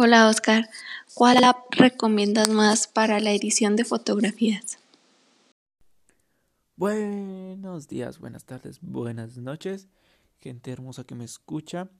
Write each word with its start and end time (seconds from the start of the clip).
Hola 0.00 0.28
Oscar, 0.28 0.70
¿cuál 1.12 1.42
app 1.42 1.74
recomiendas 1.74 2.48
más 2.48 2.86
para 2.86 3.18
la 3.18 3.32
edición 3.32 3.74
de 3.74 3.84
fotografías? 3.84 4.78
Buenos 6.76 7.88
días, 7.88 8.20
buenas 8.20 8.44
tardes, 8.44 8.78
buenas 8.80 9.38
noches, 9.38 9.88
gente 10.38 10.70
hermosa 10.70 11.02
que 11.02 11.16
me 11.16 11.24
escucha. 11.24 11.90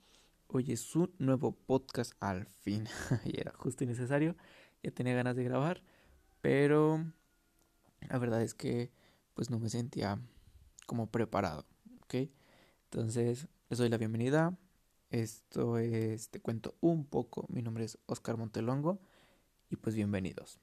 Hoy 0.47 0.71
es 0.71 0.95
un 0.95 1.13
nuevo 1.19 1.51
podcast 1.51 2.13
al 2.21 2.47
fin. 2.47 2.87
y 3.25 3.41
era 3.41 3.53
justo 3.57 3.83
y 3.83 3.89
necesario. 3.89 4.37
Ya 4.81 4.93
tenía 4.93 5.17
ganas 5.17 5.35
de 5.35 5.43
grabar, 5.43 5.83
pero 6.41 7.05
la 8.09 8.19
verdad 8.19 8.43
es 8.43 8.55
que 8.55 8.93
pues 9.35 9.51
no 9.51 9.59
me 9.59 9.71
sentía 9.71 10.21
como 10.87 11.11
preparado, 11.11 11.67
¿ok? 12.05 12.31
Entonces 12.85 13.49
les 13.69 13.79
doy 13.81 13.89
la 13.89 13.99
bienvenida 13.99 14.57
esto 15.11 15.79
es, 15.79 16.29
te 16.31 16.41
cuento 16.41 16.77
un 16.81 17.05
poco. 17.05 17.47
Mi 17.49 17.63
nombre 17.63 17.85
es 17.85 17.99
Oscar 18.07 18.37
Montelongo 18.37 19.01
y 19.71 19.77
pues 19.77 19.95
bienvenidos. 19.95 20.59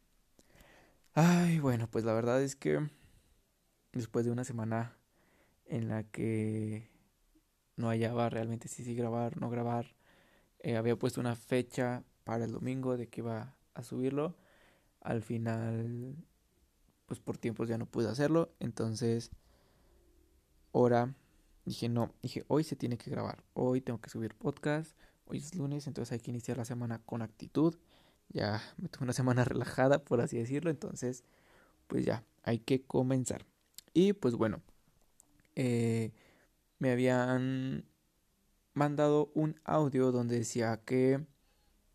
Ay, 1.14 1.60
bueno, 1.60 1.90
pues 1.90 2.06
la 2.06 2.14
verdad 2.14 2.42
es 2.42 2.56
que 2.56 2.90
después 3.94 4.26
de 4.26 4.32
una 4.32 4.44
semana 4.44 4.98
en 5.66 5.88
la 5.88 6.04
que 6.04 6.90
no 7.76 7.88
hallaba 7.88 8.30
realmente 8.30 8.68
si 8.68 8.84
sí 8.84 8.96
grabar, 8.96 9.40
no 9.40 9.50
grabar, 9.50 9.96
eh, 10.60 10.78
había 10.78 10.98
puesto 10.98 11.22
una 11.22 11.36
fecha 11.36 12.04
para 12.24 12.46
el 12.46 12.52
domingo 12.52 12.98
de 12.98 13.08
que 13.08 13.22
iba 13.22 13.56
a 13.74 13.84
subirlo. 13.84 14.36
Al 15.02 15.22
final, 15.22 16.16
pues 17.06 17.20
por 17.20 17.38
tiempos 17.38 17.68
ya 17.68 17.78
no 17.78 17.86
pude 17.86 18.10
hacerlo. 18.10 18.54
Entonces, 18.60 19.32
ahora 20.74 21.16
Dije, 21.66 21.90
no, 21.90 22.14
dije, 22.22 22.46
hoy 22.48 22.64
se 22.64 22.76
tiene 22.76 22.98
que 22.98 23.10
grabar, 23.10 23.44
hoy 23.54 23.82
tengo 23.82 24.00
que 24.00 24.10
subir 24.10 24.36
podcast, 24.36 24.96
hoy 25.26 25.40
es 25.40 25.56
lunes, 25.56 25.88
entonces 25.88 26.12
hay 26.14 26.20
que 26.20 26.30
iniciar 26.32 26.58
la 26.58 26.66
semana 26.66 27.00
con 27.00 27.22
actitud. 27.24 27.76
Ya 28.30 28.62
me 28.78 28.88
tuve 28.88 29.06
una 29.06 29.14
semana 29.14 29.44
relajada, 29.46 30.04
por 30.04 30.22
así 30.22 30.38
decirlo, 30.38 30.70
entonces, 30.70 31.24
pues 31.88 32.06
ya, 32.06 32.24
hay 32.44 32.60
que 32.60 32.84
comenzar. 32.84 33.46
Y 33.94 34.14
pues 34.14 34.36
bueno, 34.36 34.62
eh, 35.56 36.12
me 36.80 36.92
habían 36.92 37.86
mandado 38.74 39.32
un 39.34 39.60
audio 39.64 40.12
donde 40.12 40.38
decía 40.38 40.82
que 40.86 41.26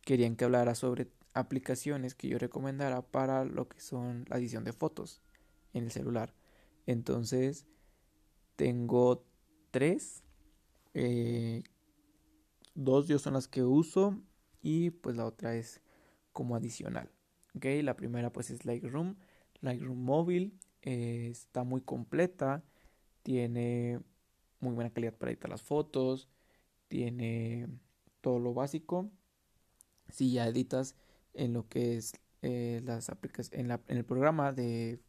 querían 0.02 0.34
que 0.34 0.46
hablara 0.46 0.74
sobre 0.74 1.08
aplicaciones 1.34 2.14
que 2.14 2.28
yo 2.28 2.38
recomendara 2.38 3.02
para 3.02 3.44
lo 3.44 3.68
que 3.68 3.80
son 3.80 4.24
la 4.28 4.38
edición 4.38 4.64
de 4.64 4.72
fotos 4.72 5.20
en 5.74 5.84
el 5.84 5.92
celular. 5.92 6.34
Entonces, 6.86 7.66
tengo 8.56 9.24
tres. 9.70 10.22
Eh, 10.94 11.62
dos 12.74 13.08
yo 13.08 13.18
son 13.18 13.34
las 13.34 13.48
que 13.48 13.62
uso 13.62 14.20
y 14.62 14.90
pues 14.90 15.16
la 15.16 15.26
otra 15.26 15.54
es 15.56 15.80
como 16.32 16.56
adicional. 16.56 17.10
Ok, 17.54 17.66
la 17.82 17.96
primera 17.96 18.32
pues 18.32 18.50
es 18.50 18.64
Lightroom. 18.64 19.16
Lightroom 19.60 19.98
móvil 19.98 20.58
eh, 20.82 21.28
está 21.30 21.64
muy 21.64 21.80
completa. 21.80 22.64
Tiene 23.22 24.00
muy 24.60 24.74
buena 24.74 24.90
calidad 24.90 25.14
para 25.14 25.32
editar 25.32 25.50
las 25.50 25.62
fotos. 25.62 26.28
Tiene 26.88 27.68
todo 28.20 28.38
lo 28.38 28.54
básico. 28.54 29.10
Si 30.08 30.32
ya 30.32 30.46
editas 30.48 30.96
en 31.34 31.52
lo 31.52 31.68
que 31.68 31.96
es 31.96 32.12
eh, 32.42 32.80
las 32.84 33.10
aplicaciones 33.10 33.52
en, 33.64 33.70
en, 33.70 33.98
el 33.98 34.04
programa 34.04 34.52
de, 34.52 35.00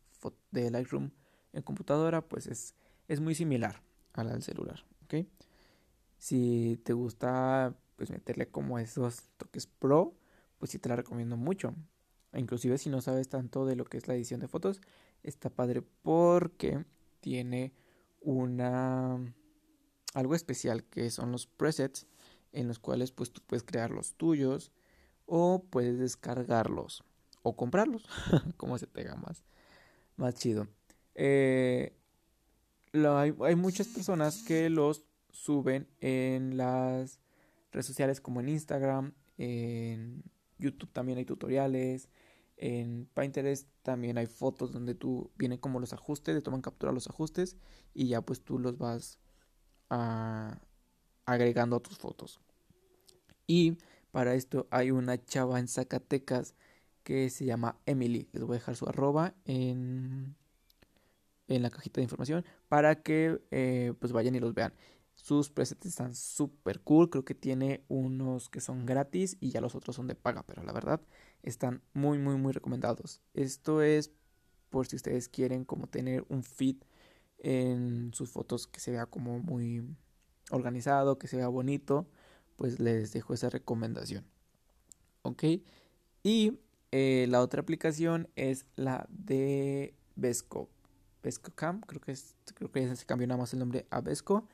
de 0.52 0.70
Lightroom 0.70 1.12
en 1.53 1.64
computadora, 1.64 2.28
pues 2.28 2.48
es, 2.48 2.75
es 3.08 3.20
muy 3.20 3.36
similar 3.36 3.81
a 4.14 4.23
la 4.23 4.34
del 4.34 4.44
celular, 4.44 4.86
¿ok? 5.06 5.26
Si 6.17 6.80
te 6.84 6.94
gusta 6.94 7.76
pues 7.95 8.09
meterle 8.09 8.50
como 8.50 8.80
esos 8.80 9.30
toques 9.38 9.68
pro, 9.68 10.16
pues 10.58 10.72
sí 10.72 10.80
te 10.80 10.90
la 10.90 10.95
recomiendo 10.95 11.38
mucho. 11.38 11.76
Inclusive 12.34 12.78
si 12.78 12.90
no 12.90 13.02
sabes 13.02 13.30
tanto 13.30 13.66
de 13.66 13.76
lo 13.76 13.86
que 13.86 13.98
es 13.98 14.08
la 14.08 14.16
edición 14.16 14.40
de 14.40 14.48
fotos, 14.48 14.81
está 15.23 15.50
padre 15.50 15.84
porque 16.02 16.86
tiene 17.20 17.74
una 18.22 19.19
algo 20.13 20.36
especial 20.36 20.84
que 20.84 21.09
son 21.09 21.31
los 21.31 21.47
presets 21.47 22.07
en 22.52 22.68
los 22.68 22.80
cuales 22.80 23.12
pues 23.12 23.31
tú 23.31 23.41
puedes 23.46 23.63
crear 23.63 23.91
los 23.91 24.13
tuyos 24.13 24.72
o 25.25 25.63
puedes 25.69 25.97
descargarlos 26.00 27.03
o 27.44 27.56
comprarlos 27.56 28.06
como 28.57 28.78
se 28.78 28.88
te 28.88 29.02
haga 29.02 29.16
más 29.16 29.44
más 30.18 30.36
chido 30.36 30.68
eh, 31.16 31.96
hay, 32.94 33.56
muchas 33.56 33.88
personas 33.88 34.44
que 34.44 34.69
los 34.69 35.03
suben 35.31 35.88
en 36.00 36.57
las 36.57 37.19
redes 37.72 37.85
sociales 37.85 38.19
como 38.19 38.41
en 38.41 38.50
Instagram, 38.50 39.13
en 39.38 40.24
YouTube 40.59 40.91
también 40.91 41.18
hay 41.18 41.25
tutoriales, 41.25 42.09
en 42.57 43.07
Pinterest 43.16 43.68
también 43.81 44.18
hay 44.18 44.28
fotos 44.28 44.72
donde 44.72 44.94
tú 44.94 45.31
vienen 45.38 45.57
como 45.57 45.80
los 45.80 45.94
ajustes, 45.94 46.35
te 46.35 46.41
toman 46.41 46.62
captura 46.62 46.91
los 46.91 47.07
ajustes 47.07 47.57
y 47.94 48.07
ya 48.07 48.22
pues 48.22 48.41
tú 48.41 48.59
los 48.59 48.78
vas 48.78 49.19
agregando 51.25 51.78
a 51.78 51.80
tus 51.80 51.97
fotos. 51.97 52.40
Y 53.47 53.78
para 54.12 54.35
esto 54.35 54.68
hay 54.69 54.91
una 54.91 55.24
chava 55.24 55.59
en 55.59 55.68
Zacatecas 55.68 56.56
que 57.03 57.30
se 57.30 57.46
llama 57.46 57.80
Emily. 57.85 58.30
Les 58.31 58.44
voy 58.44 58.56
a 58.56 58.59
dejar 58.59 58.75
su 58.75 58.88
arroba 58.88 59.34
en 59.46 60.35
en 61.56 61.63
la 61.63 61.69
cajita 61.69 62.00
de 62.01 62.03
información 62.03 62.45
para 62.67 63.01
que 63.01 63.41
eh, 63.51 63.94
pues 64.00 64.12
vayan 64.12 64.35
y 64.35 64.39
los 64.39 64.53
vean. 64.53 64.73
Sus 65.16 65.50
presets 65.50 65.85
están 65.85 66.16
súper 66.16 66.81
cool, 66.81 67.09
creo 67.09 67.25
que 67.25 67.35
tiene 67.35 67.84
unos 67.88 68.50
que 68.50 68.62
son 68.62 68.85
gratis 68.85 69.38
y 69.39 69.51
ya 69.51 69.62
los 69.62 69.75
otros 69.75 69.95
son 69.95 70.07
de 70.07 70.16
paga, 70.16 70.44
pero 70.44 70.63
la 70.63 70.73
verdad 70.73 71.01
están 71.44 71.81
muy 71.94 72.17
muy 72.17 72.35
muy 72.38 72.53
recomendados. 72.53 73.22
Esto 73.34 73.81
es 73.81 74.12
por 74.69 74.88
si 74.88 74.95
ustedes 74.95 75.29
quieren 75.29 75.66
como 75.66 75.88
tener 75.88 76.25
un 76.29 76.44
feed 76.44 76.78
en 77.39 78.13
sus 78.13 78.29
fotos 78.31 78.68
que 78.68 78.79
se 78.79 78.91
vea 78.91 79.06
como 79.06 79.39
muy 79.39 79.83
organizado, 80.51 81.18
que 81.18 81.28
se 81.28 81.38
vea 81.38 81.47
bonito, 81.47 82.07
pues 82.56 82.79
les 82.79 83.13
dejo 83.13 83.33
esa 83.33 83.50
recomendación. 83.50 84.25
Ok, 85.23 85.44
y 86.23 86.59
eh, 86.91 87.25
la 87.29 87.41
otra 87.41 87.62
aplicación 87.62 88.28
es 88.35 88.66
la 88.75 89.07
de 89.09 89.94
Vesco. 90.16 90.69
Cam, 91.56 91.82
creo 91.82 92.02
que, 92.02 92.12
es, 92.12 92.36
creo 92.56 92.72
que 92.72 92.96
se 92.96 93.06
cambió 93.06 93.28
nada 93.28 93.40
más 93.40 93.54
el 93.54 93.59
nombre 93.59 93.86
a 93.90 94.02
Vesco, 94.02 94.48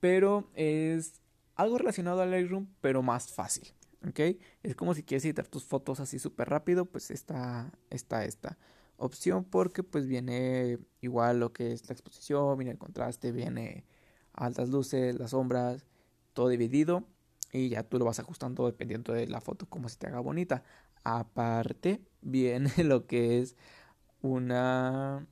pero 0.00 0.50
es 0.54 1.20
algo 1.56 1.78
relacionado 1.78 2.22
al 2.22 2.30
Lightroom, 2.30 2.68
pero 2.80 3.02
más 3.02 3.28
fácil, 3.32 3.72
¿ok? 4.08 4.20
Es 4.62 4.74
como 4.74 4.94
si 4.94 5.02
quieres 5.02 5.24
editar 5.24 5.46
tus 5.46 5.64
fotos 5.64 6.00
así 6.00 6.18
súper 6.18 6.48
rápido, 6.48 6.86
pues 6.86 7.10
está, 7.10 7.70
está 7.90 8.24
esta 8.24 8.58
opción 8.96 9.44
porque 9.44 9.82
pues 9.82 10.06
viene 10.06 10.78
igual 11.00 11.40
lo 11.40 11.52
que 11.52 11.72
es 11.72 11.88
la 11.88 11.94
exposición, 11.94 12.56
viene 12.58 12.72
el 12.72 12.78
contraste, 12.78 13.32
viene 13.32 13.84
altas 14.32 14.68
luces, 14.68 15.18
las 15.18 15.30
sombras, 15.30 15.86
todo 16.32 16.48
dividido 16.48 17.04
y 17.52 17.70
ya 17.70 17.82
tú 17.82 17.98
lo 17.98 18.04
vas 18.04 18.20
ajustando 18.20 18.66
dependiendo 18.66 19.12
de 19.12 19.26
la 19.26 19.40
foto 19.40 19.66
como 19.66 19.88
se 19.88 19.98
te 19.98 20.06
haga 20.06 20.20
bonita. 20.20 20.62
Aparte 21.04 22.02
viene 22.20 22.72
lo 22.84 23.06
que 23.06 23.40
es 23.40 23.56
una 24.22 25.26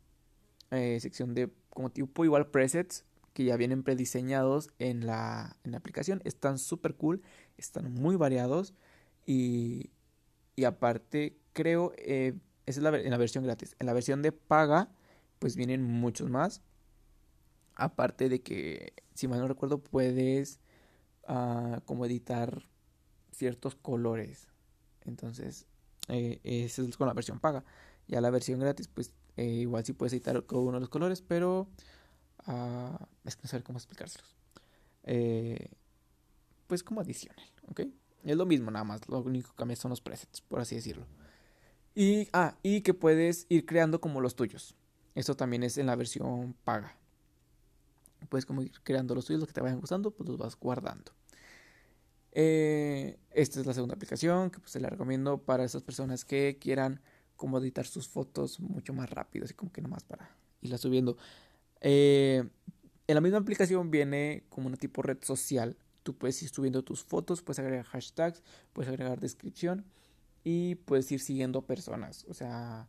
eh, 0.70 0.98
sección 1.00 1.34
de 1.34 1.50
como 1.70 1.90
tipo 1.90 2.24
igual 2.24 2.50
presets 2.50 3.04
que 3.32 3.44
ya 3.44 3.56
vienen 3.56 3.82
prediseñados 3.82 4.70
en 4.78 5.06
la, 5.06 5.56
en 5.64 5.72
la 5.72 5.78
aplicación. 5.78 6.20
Están 6.24 6.58
súper 6.58 6.96
cool, 6.96 7.22
están 7.56 7.92
muy 7.92 8.16
variados 8.16 8.74
y, 9.26 9.90
y 10.56 10.64
aparte 10.64 11.38
creo, 11.52 11.92
eh, 11.98 12.34
esa 12.66 12.80
es 12.80 12.82
la, 12.82 12.98
en 12.98 13.10
la 13.10 13.18
versión 13.18 13.44
gratis. 13.44 13.76
En 13.78 13.86
la 13.86 13.92
versión 13.92 14.22
de 14.22 14.32
paga 14.32 14.90
pues 15.38 15.56
vienen 15.56 15.82
muchos 15.82 16.28
más. 16.30 16.62
Aparte 17.74 18.28
de 18.28 18.42
que, 18.42 18.92
si 19.14 19.28
mal 19.28 19.38
no 19.38 19.46
recuerdo, 19.46 19.78
puedes 19.78 20.58
uh, 21.28 21.80
como 21.84 22.06
editar 22.06 22.68
ciertos 23.30 23.76
colores. 23.76 24.48
Entonces, 25.04 25.66
eh, 26.08 26.40
esa 26.42 26.82
es 26.82 26.96
con 26.96 27.06
la 27.06 27.14
versión 27.14 27.38
paga. 27.38 27.64
Ya 28.08 28.20
la 28.20 28.30
versión 28.30 28.58
gratis, 28.58 28.88
pues 28.88 29.12
eh, 29.38 29.44
igual 29.44 29.84
sí 29.84 29.92
puedes 29.92 30.12
editar 30.12 30.44
uno 30.50 30.72
de 30.72 30.80
los 30.80 30.88
colores, 30.88 31.22
pero 31.22 31.68
uh, 32.48 33.04
es 33.24 33.36
que 33.36 33.42
no 33.44 33.48
sé 33.48 33.62
cómo 33.62 33.78
explicárselos. 33.78 34.34
Eh, 35.04 35.70
pues 36.66 36.82
como 36.82 37.00
adicional, 37.00 37.40
¿ok? 37.68 37.82
Es 38.24 38.36
lo 38.36 38.46
mismo 38.46 38.72
nada 38.72 38.84
más, 38.84 39.08
lo 39.08 39.20
único 39.20 39.50
que 39.50 39.56
cambia 39.56 39.76
son 39.76 39.90
los 39.90 40.00
presets, 40.00 40.40
por 40.40 40.58
así 40.58 40.74
decirlo. 40.74 41.06
Y, 41.94 42.28
ah, 42.32 42.56
y 42.64 42.80
que 42.80 42.94
puedes 42.94 43.46
ir 43.48 43.64
creando 43.64 44.00
como 44.00 44.20
los 44.20 44.34
tuyos. 44.34 44.74
Esto 45.14 45.36
también 45.36 45.62
es 45.62 45.78
en 45.78 45.86
la 45.86 45.94
versión 45.94 46.54
paga. 46.64 46.96
Puedes 48.28 48.44
como 48.44 48.62
ir 48.62 48.72
creando 48.82 49.14
los 49.14 49.24
tuyos, 49.24 49.38
los 49.38 49.46
que 49.46 49.54
te 49.54 49.60
vayan 49.60 49.78
gustando, 49.78 50.10
pues 50.10 50.28
los 50.28 50.36
vas 50.36 50.56
guardando. 50.58 51.12
Eh, 52.32 53.18
esta 53.30 53.60
es 53.60 53.66
la 53.66 53.72
segunda 53.72 53.94
aplicación 53.94 54.50
que 54.50 54.58
pues, 54.58 54.72
se 54.72 54.80
la 54.80 54.90
recomiendo 54.90 55.38
para 55.38 55.62
esas 55.62 55.84
personas 55.84 56.24
que 56.24 56.58
quieran 56.60 57.00
como 57.38 57.58
editar 57.58 57.86
sus 57.86 58.06
fotos 58.06 58.60
mucho 58.60 58.92
más 58.92 59.08
rápido, 59.08 59.46
así 59.46 59.54
como 59.54 59.72
que 59.72 59.80
nomás 59.80 60.04
para 60.04 60.36
irla 60.60 60.76
subiendo. 60.76 61.16
Eh, 61.80 62.46
en 63.06 63.14
la 63.14 63.22
misma 63.22 63.38
aplicación 63.38 63.90
viene 63.90 64.44
como 64.50 64.66
una 64.66 64.76
tipo 64.76 65.00
red 65.00 65.16
social 65.22 65.78
tú 66.08 66.16
puedes 66.16 66.42
ir 66.42 66.48
subiendo 66.48 66.82
tus 66.82 67.04
fotos, 67.04 67.42
puedes 67.42 67.58
agregar 67.58 67.84
hashtags, 67.84 68.42
puedes 68.72 68.88
agregar 68.88 69.20
descripción 69.20 69.84
y 70.42 70.76
puedes 70.76 71.12
ir 71.12 71.20
siguiendo 71.20 71.60
personas. 71.60 72.24
O 72.30 72.32
sea, 72.32 72.88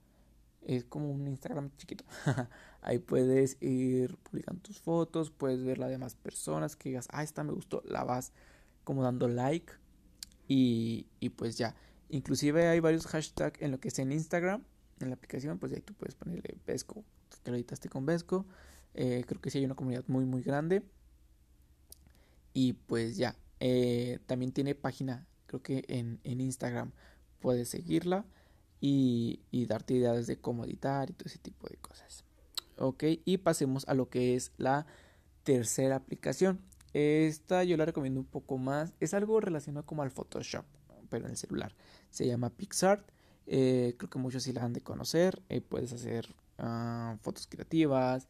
es 0.61 0.85
como 0.85 1.11
un 1.11 1.27
Instagram 1.27 1.69
chiquito. 1.75 2.05
Ahí 2.81 2.97
puedes 2.99 3.61
ir 3.61 4.15
publicando 4.23 4.61
tus 4.61 4.79
fotos, 4.79 5.31
puedes 5.31 5.65
ver 5.65 5.79
la 5.79 5.89
demás 5.89 6.15
personas 6.15 6.77
que 6.77 6.87
digas, 6.87 7.09
ah, 7.11 7.21
esta 7.21 7.43
me 7.43 7.51
gustó, 7.51 7.83
la 7.83 8.05
vas 8.05 8.31
como 8.85 9.03
dando 9.03 9.27
like 9.27 9.73
y, 10.47 11.05
y 11.19 11.27
pues 11.27 11.57
ya. 11.57 11.75
Inclusive 12.09 12.67
hay 12.67 12.79
varios 12.79 13.07
hashtags 13.07 13.61
en 13.61 13.71
lo 13.71 13.79
que 13.79 13.89
es 13.89 13.99
en 13.99 14.11
Instagram, 14.11 14.63
en 14.99 15.09
la 15.09 15.15
aplicación, 15.15 15.59
pues 15.59 15.71
ahí 15.73 15.81
tú 15.81 15.93
puedes 15.93 16.15
ponerle 16.15 16.57
Vesco, 16.65 17.03
que 17.43 17.51
lo 17.51 17.57
editaste 17.57 17.89
con 17.89 18.05
Vesco. 18.05 18.45
Eh, 18.95 19.23
creo 19.27 19.39
que 19.39 19.49
sí 19.51 19.59
hay 19.59 19.65
una 19.65 19.75
comunidad 19.75 20.03
muy 20.07 20.25
muy 20.25 20.41
grande. 20.41 20.81
Y 22.53 22.73
pues 22.73 23.15
ya, 23.15 23.35
eh, 23.59 24.19
también 24.25 24.51
tiene 24.51 24.75
página, 24.75 25.27
creo 25.45 25.61
que 25.61 25.85
en, 25.87 26.19
en 26.23 26.41
Instagram 26.41 26.91
puedes 27.39 27.69
seguirla 27.69 28.25
y, 28.81 29.41
y, 29.51 29.65
darte 29.65 29.93
ideas 29.93 30.25
de 30.27 30.37
cómo 30.37 30.65
editar 30.65 31.09
y 31.09 31.13
todo 31.13 31.27
ese 31.27 31.37
tipo 31.37 31.67
de 31.69 31.77
cosas. 31.77 32.23
Ok, 32.77 33.03
y 33.25 33.37
pasemos 33.37 33.87
a 33.87 33.93
lo 33.93 34.09
que 34.09 34.35
es 34.35 34.51
la 34.57 34.85
tercera 35.43 35.97
aplicación. 35.97 36.61
Esta 36.93 37.63
yo 37.63 37.77
la 37.77 37.85
recomiendo 37.85 38.19
un 38.19 38.25
poco 38.25 38.57
más. 38.57 38.93
Es 38.99 39.13
algo 39.13 39.39
relacionado 39.39 39.85
como 39.85 40.01
al 40.01 40.11
Photoshop, 40.11 40.65
pero 41.09 41.25
en 41.25 41.31
el 41.31 41.37
celular. 41.37 41.75
Se 42.09 42.25
llama 42.25 42.49
PixArt. 42.49 43.09
Eh, 43.45 43.95
creo 43.97 44.09
que 44.09 44.19
muchos 44.19 44.43
sí 44.43 44.53
la 44.53 44.63
han 44.63 44.73
de 44.73 44.81
conocer. 44.81 45.41
Eh, 45.49 45.61
puedes 45.61 45.93
hacer 45.93 46.27
uh, 46.59 47.17
fotos 47.21 47.47
creativas. 47.47 48.27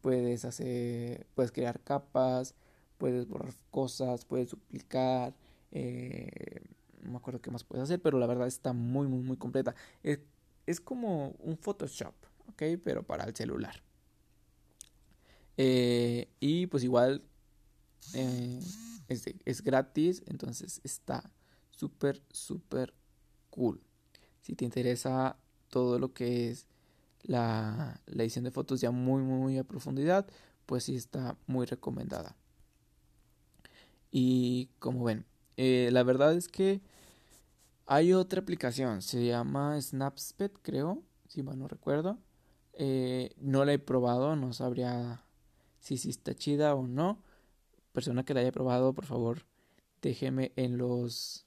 Puedes 0.00 0.44
hacer. 0.44 1.26
Puedes 1.34 1.52
crear 1.52 1.80
capas. 1.80 2.54
Puedes 2.98 3.26
borrar 3.28 3.52
cosas. 3.70 4.24
Puedes 4.24 4.50
duplicar. 4.50 5.34
Eh, 5.70 6.62
no 7.02 7.12
me 7.12 7.16
acuerdo 7.16 7.40
qué 7.40 7.50
más 7.50 7.64
puedes 7.64 7.84
hacer. 7.84 8.00
Pero 8.00 8.18
la 8.18 8.26
verdad 8.26 8.46
está 8.46 8.72
muy, 8.72 9.06
muy, 9.06 9.20
muy 9.20 9.36
completa. 9.36 9.74
Es, 10.02 10.20
es 10.66 10.80
como 10.80 11.30
un 11.40 11.56
Photoshop. 11.58 12.14
Ok. 12.48 12.62
Pero 12.84 13.02
para 13.02 13.24
el 13.24 13.34
celular. 13.34 13.82
Y 15.56 16.66
pues 16.66 16.82
igual 16.82 17.22
es, 19.44 19.62
gratis, 19.62 20.22
entonces 20.26 20.80
está 20.84 21.30
súper, 21.82 22.22
súper 22.30 22.94
cool. 23.50 23.80
Si 24.40 24.54
te 24.54 24.64
interesa 24.64 25.36
todo 25.68 25.98
lo 25.98 26.12
que 26.12 26.48
es 26.48 26.68
la, 27.22 28.00
edición 28.06 28.44
de 28.44 28.52
fotos 28.52 28.80
ya 28.80 28.92
muy, 28.92 29.22
muy 29.22 29.58
a 29.58 29.64
profundidad, 29.64 30.28
pues 30.64 30.84
sí 30.84 30.94
está 30.94 31.36
muy 31.48 31.66
recomendada. 31.66 32.36
Y 34.12 34.68
como 34.78 35.02
ven, 35.02 35.26
eh, 35.56 35.88
la 35.90 36.04
verdad 36.04 36.34
es 36.34 36.46
que 36.46 36.82
hay 37.86 38.12
otra 38.12 38.40
aplicación, 38.42 39.02
se 39.02 39.26
llama 39.26 39.80
Snapsped, 39.80 40.52
creo, 40.62 41.02
si 41.26 41.42
mal 41.42 41.58
no 41.58 41.66
recuerdo. 41.66 42.16
Eh, 42.74 43.34
no 43.38 43.64
la 43.64 43.72
he 43.72 43.80
probado, 43.80 44.36
no 44.36 44.52
sabría 44.52 45.24
si, 45.80 45.96
si 45.98 46.10
está 46.10 46.32
chida 46.34 46.76
o 46.76 46.86
no. 46.86 47.24
Persona 47.90 48.24
que 48.24 48.34
la 48.34 48.40
haya 48.40 48.52
probado, 48.52 48.94
por 48.94 49.04
favor, 49.04 49.46
déjeme 50.00 50.52
en 50.54 50.78
los 50.78 51.46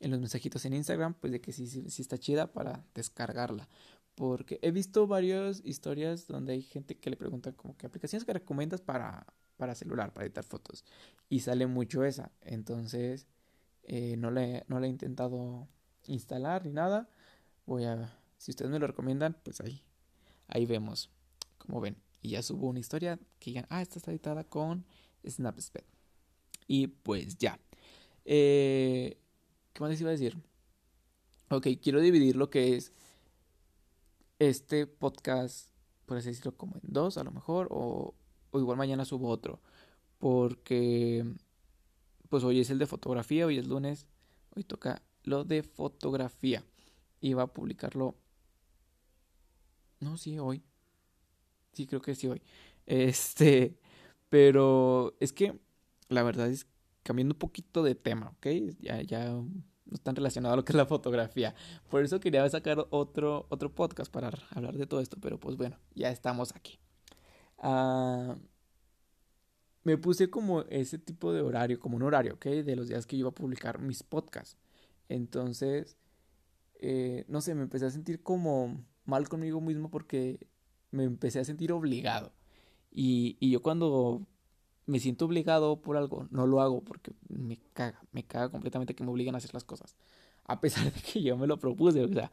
en 0.00 0.10
los 0.10 0.20
mensajitos 0.20 0.64
en 0.64 0.74
Instagram, 0.74 1.14
pues 1.14 1.32
de 1.32 1.40
que 1.40 1.52
sí, 1.52 1.66
sí, 1.66 2.02
está 2.02 2.18
chida 2.18 2.52
para 2.52 2.84
descargarla. 2.94 3.68
Porque 4.14 4.58
he 4.62 4.70
visto 4.70 5.06
varias 5.06 5.62
historias 5.64 6.26
donde 6.26 6.52
hay 6.52 6.62
gente 6.62 6.96
que 6.96 7.10
le 7.10 7.16
pregunta 7.16 7.52
como 7.52 7.76
qué 7.76 7.86
aplicaciones 7.86 8.24
que 8.24 8.32
recomiendas 8.32 8.80
para, 8.80 9.26
para 9.56 9.74
celular, 9.74 10.12
para 10.12 10.26
editar 10.26 10.44
fotos. 10.44 10.84
Y 11.28 11.40
sale 11.40 11.66
mucho 11.66 12.04
esa. 12.04 12.32
Entonces, 12.40 13.26
eh, 13.84 14.16
no, 14.16 14.30
le, 14.30 14.64
no 14.68 14.80
la 14.80 14.86
he 14.86 14.90
intentado 14.90 15.68
instalar 16.06 16.64
ni 16.64 16.72
nada. 16.72 17.08
Voy 17.66 17.84
a, 17.84 18.18
si 18.38 18.50
ustedes 18.50 18.70
me 18.70 18.78
lo 18.78 18.86
recomiendan, 18.86 19.36
pues 19.44 19.60
ahí, 19.60 19.82
ahí 20.48 20.66
vemos. 20.66 21.10
Como 21.58 21.80
ven. 21.80 21.96
Y 22.20 22.30
ya 22.30 22.42
subo 22.42 22.68
una 22.68 22.80
historia 22.80 23.18
que 23.38 23.50
digan, 23.50 23.66
ah, 23.68 23.82
esta 23.82 23.98
está 23.98 24.10
editada 24.10 24.42
con 24.42 24.84
Snapsped. 25.26 25.84
Y 26.66 26.88
pues 26.88 27.38
ya. 27.38 27.60
Eh, 28.24 29.16
¿Qué 29.78 29.84
más 29.84 29.92
les 29.92 30.00
iba 30.00 30.10
a 30.10 30.12
decir? 30.12 30.36
Ok, 31.50 31.68
quiero 31.80 32.00
dividir 32.00 32.34
lo 32.34 32.50
que 32.50 32.74
es 32.74 32.92
este 34.40 34.88
podcast, 34.88 35.70
por 36.04 36.16
así 36.16 36.30
decirlo, 36.30 36.56
como 36.56 36.74
en 36.74 36.80
dos 36.82 37.16
a 37.16 37.22
lo 37.22 37.30
mejor, 37.30 37.68
o, 37.70 38.12
igual 38.54 38.76
mañana 38.76 39.04
subo 39.04 39.28
otro. 39.28 39.60
Porque, 40.18 41.24
pues 42.28 42.42
hoy 42.42 42.58
es 42.58 42.70
el 42.70 42.80
de 42.80 42.86
fotografía, 42.86 43.46
hoy 43.46 43.58
es 43.58 43.68
lunes, 43.68 44.08
hoy 44.56 44.64
toca 44.64 45.00
lo 45.22 45.44
de 45.44 45.62
fotografía. 45.62 46.64
Y 47.20 47.34
va 47.34 47.44
a 47.44 47.54
publicarlo. 47.54 48.16
No, 50.00 50.16
sí, 50.16 50.40
hoy. 50.40 50.64
Sí, 51.72 51.86
creo 51.86 52.00
que 52.02 52.16
sí 52.16 52.26
hoy. 52.26 52.42
Este, 52.86 53.78
pero 54.28 55.14
es 55.20 55.32
que 55.32 55.56
la 56.08 56.24
verdad 56.24 56.48
es 56.48 56.66
cambiando 57.08 57.32
un 57.32 57.38
poquito 57.38 57.82
de 57.82 57.94
tema, 57.94 58.34
¿ok? 58.36 58.46
Ya, 58.80 59.00
ya 59.00 59.30
no 59.30 59.94
están 59.94 60.14
relacionado 60.14 60.52
a 60.52 60.56
lo 60.58 60.64
que 60.64 60.72
es 60.72 60.76
la 60.76 60.84
fotografía. 60.84 61.54
Por 61.88 62.04
eso 62.04 62.20
quería 62.20 62.46
sacar 62.50 62.86
otro, 62.90 63.46
otro 63.48 63.74
podcast 63.74 64.12
para 64.12 64.30
hablar 64.50 64.76
de 64.76 64.86
todo 64.86 65.00
esto, 65.00 65.16
pero 65.18 65.40
pues 65.40 65.56
bueno, 65.56 65.78
ya 65.94 66.10
estamos 66.10 66.54
aquí. 66.54 66.78
Uh, 67.62 68.34
me 69.84 69.96
puse 69.96 70.28
como 70.28 70.64
ese 70.64 70.98
tipo 70.98 71.32
de 71.32 71.40
horario, 71.40 71.80
como 71.80 71.96
un 71.96 72.02
horario, 72.02 72.34
¿ok? 72.34 72.44
De 72.44 72.76
los 72.76 72.88
días 72.88 73.06
que 73.06 73.16
iba 73.16 73.30
a 73.30 73.34
publicar 73.34 73.78
mis 73.78 74.02
podcasts. 74.02 74.58
Entonces, 75.08 75.96
eh, 76.74 77.24
no 77.26 77.40
sé, 77.40 77.54
me 77.54 77.62
empecé 77.62 77.86
a 77.86 77.90
sentir 77.90 78.22
como 78.22 78.84
mal 79.06 79.30
conmigo 79.30 79.62
mismo 79.62 79.90
porque 79.90 80.46
me 80.90 81.04
empecé 81.04 81.40
a 81.40 81.44
sentir 81.44 81.72
obligado. 81.72 82.34
Y, 82.90 83.38
y 83.40 83.50
yo 83.50 83.62
cuando 83.62 84.26
me 84.88 84.98
siento 85.00 85.26
obligado 85.26 85.80
por 85.80 85.96
algo, 85.96 86.26
no 86.30 86.46
lo 86.46 86.60
hago 86.60 86.82
porque 86.82 87.12
me 87.28 87.58
caga, 87.72 88.02
me 88.12 88.24
caga 88.24 88.50
completamente 88.50 88.94
que 88.94 89.04
me 89.04 89.10
obliguen 89.10 89.34
a 89.34 89.38
hacer 89.38 89.54
las 89.54 89.64
cosas. 89.64 89.96
A 90.44 90.60
pesar 90.60 90.92
de 90.92 91.00
que 91.00 91.22
yo 91.22 91.36
me 91.36 91.46
lo 91.46 91.58
propuse, 91.58 92.02
o 92.02 92.08
sea, 92.08 92.30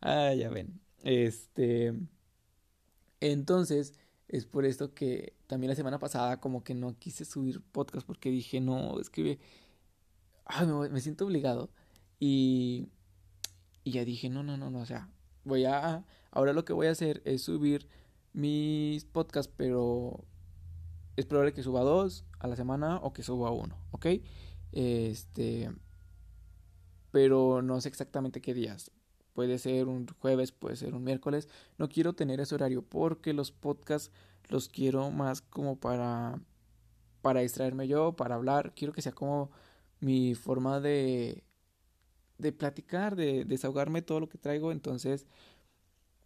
ah, 0.00 0.34
ya 0.34 0.50
ven. 0.50 0.80
Este. 1.04 1.94
Entonces, 3.20 3.94
es 4.28 4.46
por 4.46 4.64
esto 4.64 4.94
que 4.94 5.34
también 5.46 5.70
la 5.70 5.76
semana 5.76 5.98
pasada, 5.98 6.40
como 6.40 6.64
que 6.64 6.74
no 6.74 6.98
quise 6.98 7.24
subir 7.24 7.60
podcast 7.60 8.06
porque 8.06 8.30
dije, 8.30 8.60
no, 8.60 8.98
es 8.98 9.10
que 9.10 9.38
me, 10.66 10.88
me 10.88 11.00
siento 11.00 11.26
obligado. 11.26 11.70
Y, 12.18 12.88
y 13.84 13.92
ya 13.92 14.04
dije, 14.04 14.30
no, 14.30 14.42
no, 14.42 14.56
no, 14.56 14.70
no, 14.70 14.80
o 14.80 14.86
sea, 14.86 15.08
voy 15.44 15.64
a 15.66 16.04
Ahora 16.32 16.54
lo 16.54 16.64
que 16.64 16.72
voy 16.72 16.86
a 16.86 16.92
hacer 16.92 17.20
es 17.26 17.42
subir 17.42 17.86
mis 18.32 19.04
podcasts, 19.04 19.52
pero 19.54 20.24
es 21.16 21.26
probable 21.26 21.52
que 21.52 21.62
suba 21.62 21.82
dos 21.82 22.24
a 22.38 22.46
la 22.46 22.56
semana 22.56 22.98
o 22.98 23.12
que 23.12 23.22
suba 23.22 23.50
uno, 23.50 23.76
¿ok? 23.90 24.06
Este, 24.72 25.70
pero 27.10 27.62
no 27.62 27.80
sé 27.80 27.88
exactamente 27.88 28.40
qué 28.40 28.54
días. 28.54 28.90
Puede 29.34 29.58
ser 29.58 29.88
un 29.88 30.06
jueves, 30.20 30.52
puede 30.52 30.76
ser 30.76 30.94
un 30.94 31.04
miércoles. 31.04 31.48
No 31.78 31.88
quiero 31.88 32.14
tener 32.14 32.40
ese 32.40 32.54
horario 32.54 32.82
porque 32.82 33.32
los 33.32 33.50
podcasts 33.52 34.10
los 34.48 34.68
quiero 34.68 35.10
más 35.10 35.40
como 35.42 35.76
para 35.78 36.40
para 37.22 37.40
distraerme 37.40 37.86
yo, 37.86 38.14
para 38.14 38.34
hablar. 38.34 38.74
Quiero 38.74 38.92
que 38.92 39.02
sea 39.02 39.12
como 39.12 39.50
mi 40.00 40.34
forma 40.34 40.80
de 40.80 41.44
de 42.38 42.52
platicar, 42.52 43.16
de 43.16 43.44
desahogarme 43.44 44.02
todo 44.02 44.20
lo 44.20 44.28
que 44.28 44.38
traigo. 44.38 44.72
Entonces, 44.72 45.26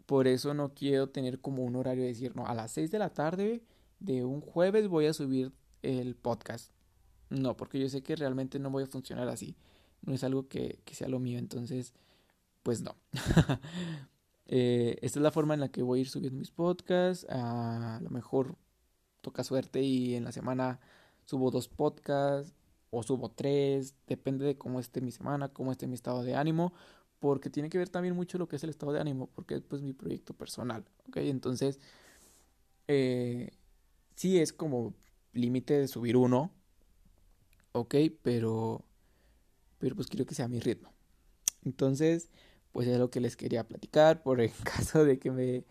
por 0.05 0.27
eso 0.27 0.53
no 0.53 0.73
quiero 0.73 1.09
tener 1.09 1.39
como 1.39 1.63
un 1.63 1.75
horario 1.75 2.03
de 2.03 2.09
decir, 2.09 2.35
no, 2.35 2.47
a 2.47 2.55
las 2.55 2.71
6 2.71 2.91
de 2.91 2.99
la 2.99 3.13
tarde 3.13 3.63
de 3.99 4.23
un 4.23 4.41
jueves 4.41 4.87
voy 4.87 5.05
a 5.07 5.13
subir 5.13 5.51
el 5.81 6.15
podcast. 6.15 6.71
No, 7.29 7.57
porque 7.57 7.79
yo 7.79 7.89
sé 7.89 8.01
que 8.03 8.15
realmente 8.15 8.59
no 8.59 8.69
voy 8.69 8.83
a 8.83 8.87
funcionar 8.87 9.27
así. 9.27 9.55
No 10.01 10.13
es 10.13 10.23
algo 10.23 10.47
que, 10.47 10.79
sea 10.91 11.09
lo 11.09 11.19
mío, 11.19 11.39
entonces, 11.39 11.93
pues 12.63 12.81
no. 12.81 12.95
eh, 14.45 14.97
esta 15.01 15.19
es 15.19 15.23
la 15.23 15.31
forma 15.31 15.53
en 15.53 15.59
la 15.59 15.69
que 15.69 15.81
voy 15.81 15.99
a 15.99 16.01
ir 16.01 16.09
subiendo 16.09 16.39
mis 16.39 16.51
podcasts. 16.51 17.25
a 17.29 17.99
lo 18.01 18.09
mejor 18.09 18.55
toca 19.21 19.43
suerte 19.43 19.81
y 19.81 20.15
en 20.15 20.23
la 20.23 20.31
semana 20.31 20.79
subo 21.25 21.51
dos 21.51 21.67
podcasts 21.67 22.53
o 22.91 23.03
subo 23.03 23.29
tres. 23.29 23.95
Depende 24.07 24.45
de 24.45 24.57
cómo 24.57 24.79
esté 24.79 25.01
mi 25.01 25.11
semana, 25.11 25.49
cómo 25.49 25.71
esté 25.71 25.87
mi 25.87 25.95
estado 25.95 26.23
de 26.23 26.35
ánimo 26.35 26.73
porque 27.19 27.49
tiene 27.49 27.69
que 27.69 27.77
ver 27.77 27.89
también 27.89 28.15
mucho 28.15 28.37
lo 28.37 28.47
que 28.47 28.57
es 28.57 28.63
el 28.63 28.69
estado 28.69 28.91
de 28.91 28.99
ánimo, 28.99 29.27
porque 29.27 29.55
es 29.55 29.61
pues 29.61 29.81
mi 29.81 29.93
proyecto 29.93 30.33
personal, 30.33 30.85
¿ok? 31.07 31.17
Entonces, 31.17 31.79
eh, 32.87 33.51
sí 34.17 34.39
es 34.39 34.51
como 34.51 34.95
límite 35.31 35.79
de 35.79 35.87
subir 35.87 36.17
uno, 36.17 36.51
¿ok? 37.71 37.95
Pero, 38.23 38.83
pero 39.77 39.95
pues 39.95 40.07
quiero 40.07 40.25
que 40.25 40.35
sea 40.35 40.47
mi 40.47 40.59
ritmo. 40.59 40.91
Entonces, 41.63 42.31
pues 42.71 42.87
es 42.87 42.97
lo 42.97 43.11
que 43.11 43.21
les 43.21 43.37
quería 43.37 43.67
platicar, 43.67 44.23
por 44.23 44.41
el 44.41 44.51
caso 44.63 45.05
de 45.05 45.19
que 45.19 45.31
me, 45.31 45.65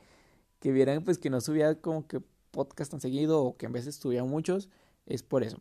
que 0.61 0.73
vieran 0.73 1.05
pues 1.05 1.19
que 1.19 1.29
no 1.29 1.41
subía 1.41 1.81
como 1.81 2.07
que 2.07 2.23
podcast 2.53 2.93
tan 2.93 3.01
seguido 3.01 3.43
o 3.43 3.57
que 3.57 3.67
en 3.67 3.73
veces 3.73 3.97
subía 3.97 4.25
muchos, 4.25 4.71
es 5.07 5.23
por 5.23 5.43
eso. 5.43 5.61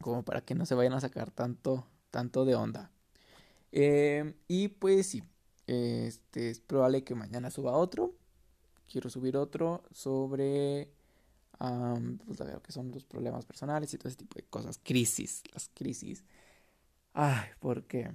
como 0.00 0.22
para 0.22 0.42
que 0.42 0.54
no 0.54 0.66
se 0.66 0.74
vayan 0.74 0.92
a 0.92 1.00
sacar 1.00 1.30
tanto, 1.30 1.86
tanto 2.10 2.44
de 2.44 2.54
onda. 2.54 2.92
Em, 3.72 4.34
y 4.48 4.68
pues 4.68 5.08
sí, 5.08 5.22
este, 5.66 6.50
es 6.50 6.60
probable 6.60 7.04
que 7.04 7.14
mañana 7.14 7.50
suba 7.50 7.72
otro. 7.72 8.14
Quiero 8.86 9.08
subir 9.08 9.36
otro 9.38 9.82
sobre 9.92 10.93
pues, 12.26 12.40
lo 12.40 12.62
que 12.62 12.72
son 12.72 12.90
los 12.90 13.04
problemas 13.04 13.44
personales 13.44 13.92
y 13.92 13.98
todo 13.98 14.08
ese 14.08 14.18
tipo 14.18 14.36
de 14.36 14.44
cosas. 14.44 14.80
Crisis, 14.82 15.42
las 15.52 15.70
crisis. 15.74 16.24
Ay, 17.12 17.48
porque, 17.60 18.10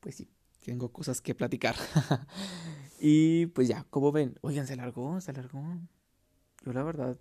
pues 0.00 0.16
sí, 0.16 0.28
tengo 0.64 0.92
cosas 0.92 1.20
que 1.20 1.34
platicar. 1.34 1.76
y 3.00 3.46
pues 3.46 3.68
ya, 3.68 3.84
como 3.90 4.12
ven, 4.12 4.38
oigan, 4.42 4.66
se 4.66 4.74
alargó, 4.74 5.20
se 5.20 5.30
alargó. 5.30 5.62
Yo 6.64 6.72
la 6.72 6.82
verdad, 6.82 7.18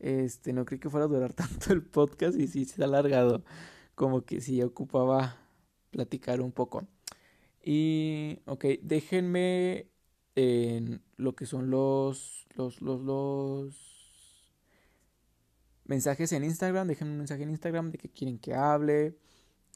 este, 0.00 0.52
no 0.52 0.64
creí 0.64 0.80
que 0.80 0.90
fuera 0.90 1.06
a 1.06 1.08
durar 1.08 1.32
tanto 1.34 1.72
el 1.72 1.82
podcast 1.82 2.38
y 2.38 2.48
sí 2.48 2.64
se 2.64 2.82
ha 2.82 2.86
alargado. 2.86 3.44
Como 3.94 4.24
que 4.24 4.40
sí 4.40 4.60
ocupaba 4.62 5.38
platicar 5.90 6.40
un 6.40 6.52
poco. 6.52 6.86
Y, 7.62 8.40
ok, 8.46 8.64
déjenme 8.82 9.88
en 10.34 11.02
lo 11.16 11.34
que 11.36 11.46
son 11.46 11.70
los, 11.70 12.46
los, 12.56 12.82
los, 12.82 13.00
los 13.02 13.93
mensajes 15.84 16.32
en 16.32 16.44
Instagram. 16.44 16.88
Déjenme 16.88 17.12
un 17.12 17.18
mensaje 17.18 17.42
en 17.42 17.50
Instagram 17.50 17.90
de 17.90 17.98
que 17.98 18.08
quieren 18.08 18.38
que 18.38 18.54
hable. 18.54 19.16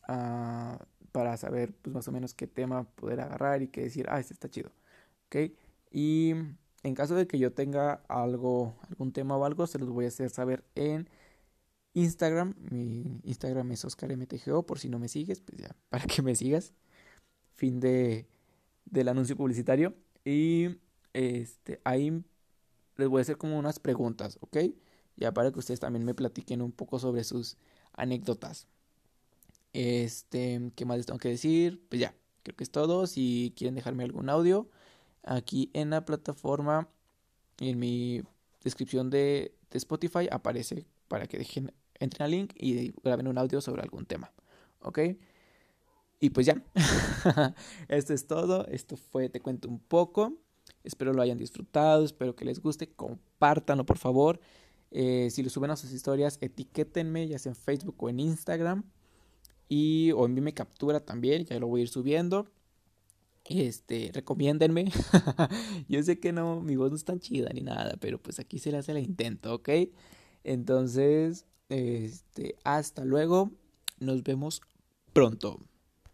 Uh, 0.08 0.78
para 1.12 1.36
saber 1.36 1.72
pues 1.74 1.94
más 1.94 2.08
o 2.08 2.12
menos 2.12 2.34
qué 2.34 2.46
tema 2.46 2.84
poder 2.84 3.20
agarrar 3.20 3.62
y 3.62 3.68
qué 3.68 3.82
decir, 3.82 4.06
ah, 4.08 4.20
este 4.20 4.34
está 4.34 4.48
chido. 4.48 4.70
¿Ok? 5.26 5.52
Y 5.90 6.32
en 6.82 6.94
caso 6.94 7.14
de 7.14 7.26
que 7.26 7.38
yo 7.38 7.52
tenga 7.52 8.02
algo, 8.08 8.76
algún 8.88 9.12
tema 9.12 9.36
o 9.36 9.44
algo, 9.44 9.66
se 9.66 9.78
los 9.78 9.90
voy 9.90 10.04
a 10.04 10.08
hacer 10.08 10.30
saber 10.30 10.64
en 10.74 11.08
Instagram. 11.94 12.54
Mi 12.70 13.20
Instagram 13.24 13.72
es 13.72 13.84
OscarMTGO, 13.84 14.64
por 14.64 14.78
si 14.78 14.88
no 14.88 14.98
me 14.98 15.08
sigues, 15.08 15.40
pues 15.40 15.58
ya, 15.58 15.74
para 15.88 16.04
que 16.06 16.22
me 16.22 16.34
sigas. 16.34 16.72
Fin 17.54 17.80
de, 17.80 18.26
del 18.84 19.08
anuncio 19.08 19.36
publicitario. 19.36 19.94
Y 20.24 20.78
este, 21.12 21.80
ahí 21.84 22.22
les 22.96 23.08
voy 23.08 23.20
a 23.20 23.22
hacer 23.22 23.38
como 23.38 23.58
unas 23.58 23.78
preguntas, 23.80 24.38
¿ok? 24.40 24.58
Ya 25.18 25.32
para 25.34 25.50
que 25.50 25.58
ustedes 25.58 25.80
también 25.80 26.04
me 26.04 26.14
platiquen 26.14 26.62
un 26.62 26.72
poco 26.72 26.98
sobre 26.98 27.24
sus 27.24 27.56
anécdotas. 27.92 28.68
Este, 29.72 30.72
¿qué 30.76 30.84
más 30.84 30.96
les 30.96 31.06
tengo 31.06 31.18
que 31.18 31.28
decir? 31.28 31.82
Pues 31.88 32.00
ya, 32.00 32.14
creo 32.42 32.56
que 32.56 32.64
es 32.64 32.70
todo. 32.70 33.06
Si 33.06 33.52
quieren 33.56 33.74
dejarme 33.74 34.04
algún 34.04 34.30
audio, 34.30 34.68
aquí 35.24 35.70
en 35.74 35.90
la 35.90 36.04
plataforma, 36.04 36.88
en 37.58 37.78
mi 37.78 38.22
descripción 38.62 39.10
de, 39.10 39.54
Spotify, 39.72 40.28
aparece 40.30 40.86
para 41.08 41.26
que 41.26 41.36
dejen, 41.36 41.74
entren 41.98 42.24
al 42.24 42.30
link 42.30 42.54
y 42.56 42.92
graben 43.04 43.28
un 43.28 43.36
audio 43.36 43.60
sobre 43.60 43.82
algún 43.82 44.06
tema. 44.06 44.32
¿Ok? 44.80 45.00
Y 46.20 46.30
pues 46.30 46.46
ya, 46.46 46.62
esto 47.88 48.14
es 48.14 48.26
todo. 48.26 48.66
Esto 48.68 48.96
fue 48.96 49.28
Te 49.28 49.40
cuento 49.40 49.68
un 49.68 49.78
poco. 49.78 50.38
Espero 50.84 51.12
lo 51.12 51.22
hayan 51.22 51.38
disfrutado, 51.38 52.04
espero 52.04 52.34
que 52.34 52.44
les 52.44 52.60
guste. 52.60 52.88
Compártanlo, 52.88 53.84
por 53.84 53.98
favor. 53.98 54.40
Eh, 54.90 55.28
si 55.30 55.42
lo 55.42 55.50
suben 55.50 55.70
a 55.70 55.76
sus 55.76 55.92
historias, 55.92 56.38
etiquétenme, 56.40 57.28
ya 57.28 57.38
sea 57.38 57.50
en 57.50 57.56
Facebook 57.56 57.96
o 57.98 58.08
en 58.08 58.20
Instagram. 58.20 58.84
Y 59.68 60.12
o 60.12 60.24
envíenme 60.24 60.54
captura 60.54 61.00
también, 61.00 61.44
ya 61.44 61.58
lo 61.58 61.66
voy 61.66 61.80
a 61.80 61.82
ir 61.82 61.88
subiendo. 61.88 62.48
Este, 63.44 64.10
recomiéndenme. 64.12 64.90
Yo 65.88 66.02
sé 66.02 66.20
que 66.20 66.32
no, 66.32 66.60
mi 66.60 66.76
voz 66.76 66.90
no 66.90 66.96
es 66.96 67.04
tan 67.04 67.20
chida 67.20 67.50
ni 67.52 67.62
nada, 67.62 67.96
pero 68.00 68.18
pues 68.20 68.38
aquí 68.38 68.58
se 68.58 68.70
le 68.70 68.78
hace 68.78 68.92
el 68.92 68.98
intento, 68.98 69.54
¿ok? 69.54 69.68
Entonces, 70.44 71.46
este, 71.68 72.56
hasta 72.64 73.04
luego. 73.04 73.50
Nos 74.00 74.22
vemos 74.22 74.60
pronto. 75.12 75.60